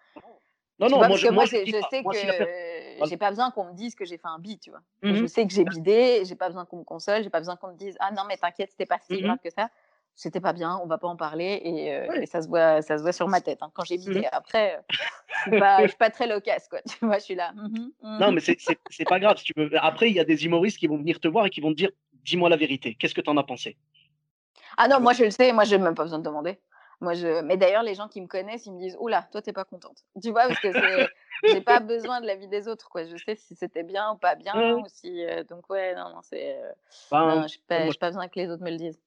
[0.78, 3.06] Non, non, vois, moi, parce je, que moi, je je, sais Moi, que si per-
[3.08, 4.80] j'ai pas besoin qu'on me dise que j'ai fait un bid, tu vois.
[5.02, 7.56] Moi, Je sais que j'ai bidé, j'ai pas besoin qu'on me console, j'ai pas besoin
[7.56, 9.22] qu'on me dise ah non mais t'inquiète, c'était pas si Mhm.
[9.22, 9.70] grave que ça.
[10.16, 12.98] C'était pas bien, on va pas en parler et, euh, et ça se voit, ça
[12.98, 14.20] se voit sur ma tête hein, quand j'ai bidé.
[14.20, 14.28] Mhm.
[14.32, 14.80] Après, euh,
[15.46, 16.80] je suis pas, je suis pas très loquace quoi.
[16.82, 17.52] Tu vois, je suis là.
[17.52, 18.34] mhm, Non, mhm.
[18.34, 19.36] mais c'est- pas grave.
[19.38, 19.70] Si tu veux.
[19.78, 21.76] Après, il y a des humoristes qui vont venir te voir et qui vont te
[21.76, 22.94] dire dis-moi la vérité.
[22.94, 23.76] Qu'est-ce que t'en as pensé?
[24.76, 26.58] Ah non, Tu moi je le sais, moi j'ai même pas besoin de demander.
[27.00, 29.52] Moi je, mais d'ailleurs les gens qui me connaissent, ils me disent oula, toi t'es
[29.52, 30.04] pas contente.
[30.22, 30.72] Tu vois parce que
[31.50, 33.04] j'ai pas besoin de l'avis des autres quoi.
[33.04, 34.82] Je sais si c'était bien ou pas bien Ouais.
[34.82, 36.72] ou si, euh, donc ouais non non c'est, euh,
[37.10, 39.00] Ben, non, j'ai pas, moi, pas besoin que les autres me le disent.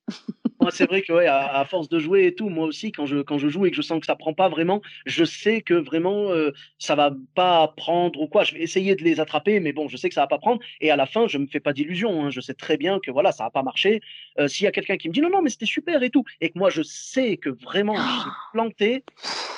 [0.68, 3.22] Moi, c'est vrai que ouais, à, force de jouer et tout, moi aussi, quand je,
[3.22, 5.74] quand je joue et que je sens que ça prend pas vraiment, je sais que
[5.74, 8.44] vraiment euh, ça va pas prendre ou quoi.
[8.44, 10.60] Je vais essayer de les attraper, mais bon, je sais que ça va pas prendre.
[10.82, 12.26] Et à la fin, je me fais pas d'illusions.
[12.26, 12.32] Hein.
[12.32, 14.02] Je sais très bien que voilà, ça va pas marcher.
[14.40, 16.26] Euh, s'il y a quelqu'un qui me dit non, non, mais c'était super et tout,
[16.42, 19.04] et que moi je sais que vraiment j'ai planté.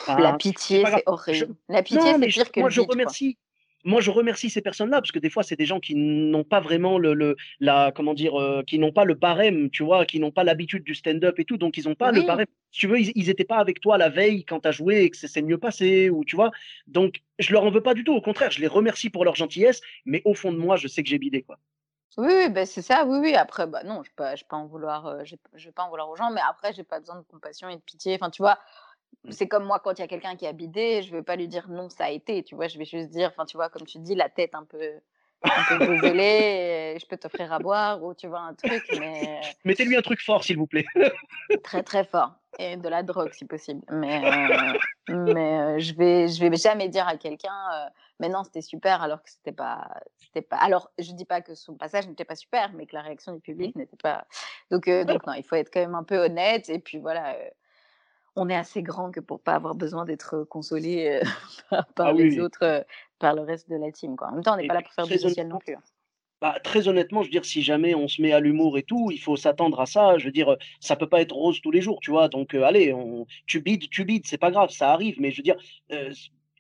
[0.08, 1.56] la pitié, c'est horrible.
[1.70, 3.38] La pitié, c'est pire que moi, le je remercie
[3.86, 6.60] moi, je remercie ces personnes-là parce que des fois, c'est des gens qui n'ont pas
[6.60, 10.20] vraiment le, le la, comment dire, euh, qui n'ont pas le barème, tu vois, qui
[10.20, 12.48] n'ont pas l'habitude du stand-up et tout, donc ils n'ont pas le barème.
[12.72, 15.18] tu veux, ils n'étaient pas avec toi la veille quand tu as joué et que
[15.18, 16.52] c'est mieux passé, ou tu vois.
[16.88, 18.14] Donc, je leur en veux pas du tout.
[18.14, 21.04] Au contraire, je les remercie pour leur gentillesse, mais au fond de moi, je sais
[21.04, 21.58] que j'ai bidé, quoi.
[22.18, 23.36] Oui, ben c'est ça, oui, oui.
[23.36, 26.10] Après, bah non, je ne vais, pas en vouloir, euh, je vais pas en vouloir
[26.10, 28.16] aux gens, mais après, j'ai pas besoin de compassion et de pitié.
[28.16, 28.60] Enfin, tu vois.
[29.30, 31.48] C'est comme moi, quand il y a quelqu'un qui a bidé, je vais pas lui
[31.48, 33.86] dire non, ça a été, tu vois, je vais juste dire, enfin, tu vois, comme
[33.86, 34.94] tu dis, la tête un peu,
[35.44, 39.42] un peu je peux t'offrir à boire, ou tu vois, un truc, mais.
[39.66, 40.86] Mettez-lui un truc fort, s'il vous plaît.
[41.64, 42.34] très, très fort.
[42.58, 43.82] Et de la drogue, si possible.
[43.92, 48.44] Mais, euh, mais euh, je vais, je vais jamais dire à quelqu'un, euh, mais non,
[48.44, 50.58] c'était super, alors que c'était pas, c'était pas.
[50.58, 53.40] Alors, je dis pas que son passage n'était pas super, mais que la réaction du
[53.40, 53.80] public mmh.
[53.80, 54.26] n'était pas.
[54.72, 57.36] Donc, donc, non, il faut être quand même un peu honnête, et puis voilà
[58.36, 61.22] on est assez grand que pour pas avoir besoin d'être consolé
[61.96, 62.86] par, ah les autres,
[63.20, 64.16] par le reste de la team.
[64.16, 64.30] Quoi.
[64.30, 65.76] En même temps, on n'est pas là pour faire du social non plus.
[65.76, 65.84] Hein.
[66.42, 69.12] Bah, très honnêtement, je veux dire, si jamais on se met à l'humour et tout,
[69.12, 70.18] il faut s'attendre à ça.
[70.18, 72.30] Je veux dire, ça peut pas être rose tous les jours, tu vois.
[72.30, 75.20] Donc, allez, on, tu bides, tu bides, c'est pas grave, ça arrive.
[75.20, 75.58] Mais je veux dire,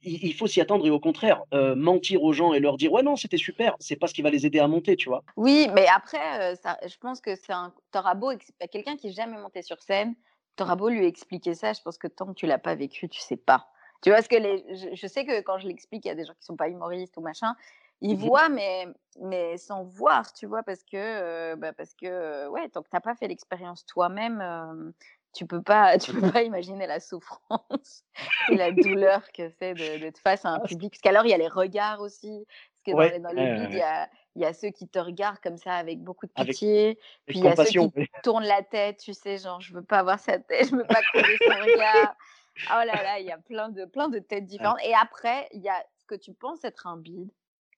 [0.01, 1.43] il, faut s'y attendre et au contraire,
[1.77, 4.29] mentir aux gens et leur dire ouais non, c'était super, c'est pas ce qui va
[4.29, 5.23] les aider à monter, tu vois.
[5.37, 7.73] Oui, mais après, ça, je pense que c'est un.
[7.93, 8.33] T'auras beau,
[8.69, 10.13] quelqu'un qui est jamais monté sur scène,
[10.59, 13.21] T'auras beau lui expliquer ça, je pense que tant que tu l'as pas vécu, tu
[13.21, 13.69] sais pas.
[14.01, 16.25] Tu vois, ce que les, je, sais que quand je l'explique, il y a des
[16.25, 17.55] gens qui sont pas humoristes ou machin,
[18.01, 18.85] ils mmh voient, mais,
[19.21, 22.89] mais sans voir, tu vois, parce que, euh, bah parce que euh, ouais, tant que
[22.89, 24.91] t'as pas fait l'expérience toi-même, euh,
[25.33, 28.03] tu peux pas, tu peux pas imaginer la souffrance
[28.51, 30.91] et la douleur que c'est d'être face à un ah, public.
[30.91, 32.45] Parce qu'alors, il y a les regards aussi.
[32.85, 35.39] Parce que dans, le vide, il y a, il y a ceux qui te regardent
[35.39, 37.91] comme ça avec beaucoup de pitié, puis il y a ceux qui
[38.23, 41.01] tournent la tête, tu sais, genre je veux pas voir sa tête, je veux pas
[41.01, 42.15] croiser son regard.
[42.67, 44.79] Oh là là, il y a plein de, plein de têtes différentes.
[44.83, 47.29] Et après, il y a ce que tu penses être un bide.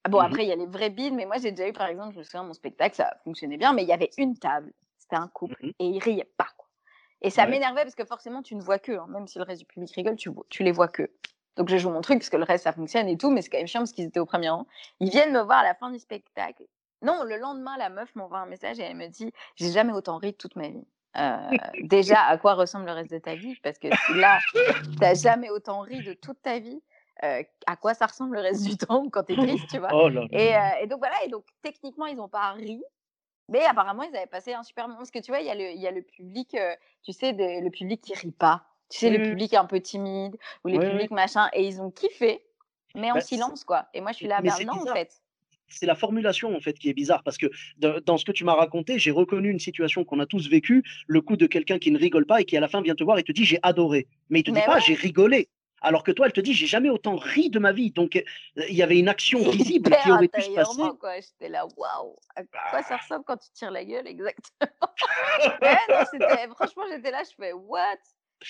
[0.03, 1.73] Ah bon, mmh après, il y a les vrais bides, mais moi j'ai déjà eu,
[1.73, 4.35] par exemple, je me souviens, mon spectacle, ça fonctionnait bien, mais il y avait une
[4.37, 6.47] table, c'était un couple, mmh et ils riaient pas.
[6.57, 6.67] Quoi.
[7.21, 9.61] Et ça m'énervait parce que forcément, tu ne vois que, hein, même si le reste
[9.61, 11.09] du public rigole, tu, tu les vois que.
[11.57, 13.49] Donc je joue mon truc parce que le reste ça fonctionne et tout, mais c'est
[13.49, 14.65] quand même chiant parce qu'ils étaient au premier rang.
[14.99, 16.63] Ils viennent me voir à la fin du spectacle.
[17.01, 20.17] Non, le lendemain, la meuf m'envoie un message et elle me dit J'ai jamais autant
[20.17, 20.85] ri de toute ma vie.
[21.17, 21.37] Euh,
[21.81, 23.55] déjà, à quoi ressemble le reste de ta vie?
[23.63, 23.87] Parce que
[24.19, 24.39] là,
[24.99, 26.81] t'as jamais autant ri de toute ta vie.
[27.23, 29.89] Euh, à quoi ça ressemble le reste du temps quand t'es triste, tu vois?
[29.93, 32.81] Oh et, euh, et, donc voilà, et donc techniquement, ils n'ont pas ri,
[33.47, 34.99] mais apparemment, ils avaient passé un super moment.
[34.99, 36.57] Parce que tu vois, il y, a le, y a le public,
[37.03, 38.70] tu sais, le public qui rit pas.
[38.91, 39.29] Tu sais, le mmh.
[39.29, 42.43] public un peu timide ou les publics machin, et ils ont kiffé,
[42.93, 43.87] mais en bah, silence, quoi.
[43.93, 45.21] Et moi, je suis là, bah, non, en fait.
[45.73, 47.45] C'est la formulation en fait qui est bizarre parce que
[47.77, 51.21] dans ce que tu m'as raconté, j'ai reconnu une situation qu'on a tous vécue, le
[51.21, 53.17] coup de quelqu'un qui ne rigole pas et qui à la fin vient te voir
[53.19, 55.47] et te dit j'ai adoré, mais il te dit pas j'ai rigolé.
[55.81, 57.89] Alors que toi, elle te dit, j'ai jamais autant ri de ma vie.
[57.89, 58.23] Donc,
[58.55, 60.81] il y avait une action visible qui aurait pu se passer.
[61.21, 64.53] J'étais là, waouh, à quoi ça ressemble quand tu tires la gueule, exactement?
[65.61, 67.97] ouais, non, franchement, j'étais là, je fais, what?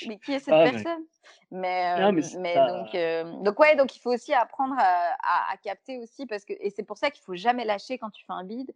[0.07, 1.05] Mais qui est cette ah, personne?
[1.51, 6.53] Mais, mais, donc, donc ouais donc il faut aussi apprendre à, capter aussi parce que
[6.59, 8.71] et c'est pour ça qu'il faut jamais lâcher quand tu fais un bide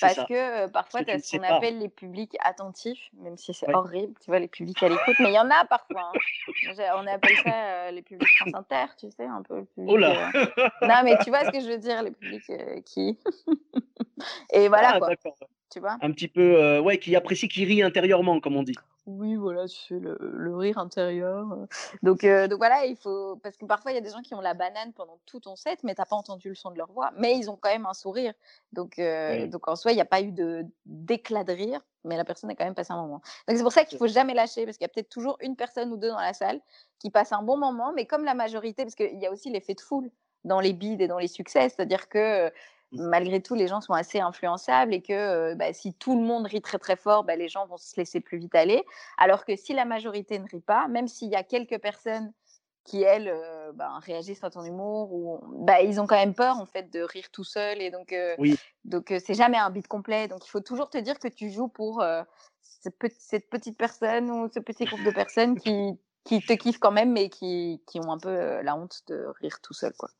[0.00, 4.14] parce que parfois tu as ce qu'on appelle les publics attentifs même si c'est horrible
[4.20, 6.84] tu vois les publics à l'écoute mais il y en a parfois hein.
[6.96, 10.32] on appelle ça les publics France Inter tu sais un peu le public, oh là
[10.82, 12.50] non mais tu vois ce que je veux dire les publics
[12.86, 13.18] qui
[14.52, 15.10] et voilà ah, quoi
[15.70, 15.98] tu vois?
[16.00, 19.78] Un petit peu ouais qui apprécie qui rit intérieurement comme on dit oui, voilà, tu
[19.86, 21.46] fais le, rire intérieur.
[22.02, 23.36] Donc, euh, donc voilà, il faut.
[23.36, 25.56] Parce que parfois, il y a des gens qui ont la banane pendant tout ton
[25.56, 27.10] set, mais t'as pas entendu le son de leur voix.
[27.18, 28.32] Mais ils ont quand même un sourire.
[28.72, 32.16] Donc, euh, donc en soi, il n'y a pas eu de d'éclat de rire, mais
[32.16, 33.20] la personne a quand même passé un moment.
[33.46, 35.54] Donc c'est pour ça qu'il faut jamais lâcher, parce qu'il y a peut-être toujours une
[35.54, 36.60] personne ou deux dans la salle
[36.98, 39.74] qui passe un bon moment, mais comme la majorité, parce qu'il y a aussi l'effet
[39.74, 40.10] de foule
[40.44, 42.50] dans les bides et dans les succès, c'est-à-dire que
[42.94, 46.62] malgré tout, les gens sont assez influençables et que bah, si tout le monde rit
[46.62, 48.84] très très fort, bah, les gens vont se laisser plus vite aller.
[49.18, 52.32] Alors que si la majorité ne rit pas, même s'il y a quelques personnes
[52.84, 53.34] qui elles
[53.74, 55.40] bah, réagissent à ton humour ou
[55.82, 58.14] ils ont quand même peur en fait de rire tout seul et donc
[58.84, 61.68] donc c'est jamais un beat complet donc il faut toujours te dire que tu joues
[61.68, 62.04] pour
[63.18, 67.12] cette, petite personne ou ce petit groupe de personnes qui qui te kiffent quand même
[67.12, 70.10] mais qui, qui ont un peu la honte de rire tout seul quoi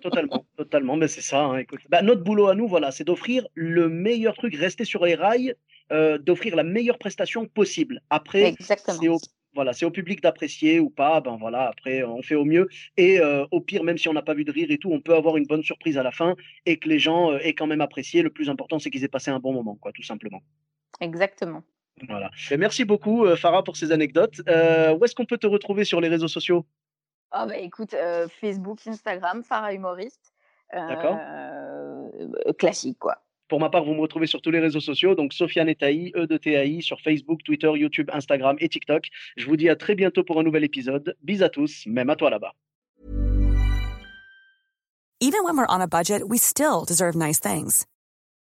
[0.00, 0.96] totalement, totalement.
[0.96, 1.44] Mais c'est ça.
[1.44, 1.80] Hein, écoute.
[1.88, 5.54] Bah, notre boulot à nous, voilà, c'est d'offrir le meilleur truc, rester sur les rails
[5.92, 8.00] euh, d'offrir la meilleure prestation possible.
[8.10, 9.18] Après, c'est au,
[9.54, 11.20] voilà, c'est au public d'apprécier ou pas.
[11.20, 12.68] Ben voilà, après, on fait au mieux.
[12.96, 15.00] Et euh, au pire, même si on n'a pas vu de rire et tout, on
[15.00, 16.34] peut avoir une bonne surprise à la fin
[16.66, 18.22] et que les gens euh, aient quand même apprécié.
[18.22, 20.42] Le plus important, c'est qu'ils aient passé un bon moment, quoi, tout simplement.
[21.00, 21.62] Exactement.
[22.08, 22.30] Voilà.
[22.58, 24.40] merci beaucoup, Farah, pour ces anecdotes.
[24.46, 26.66] où est-ce qu'on peut te retrouver sur les réseaux sociaux?
[27.30, 27.94] Ah bah écoute,
[28.40, 30.32] Facebook, Instagram, Farah humoriste.
[30.72, 31.18] D'accord.
[32.58, 33.18] classique, quoi.
[33.48, 36.26] Pour ma part, vous me retrouvez sur tous les réseaux sociaux, donc Sofiane Etaï, E
[36.26, 39.08] de TAI, sur Facebook, Twitter, YouTube, Instagram et TikTok.
[39.36, 41.16] Je vous dis à très bientôt pour un nouvel épisode.
[41.22, 42.52] Bis à tous, même à toi là-bas.
[45.20, 47.86] Even when we're on a budget, we still deserve nice things.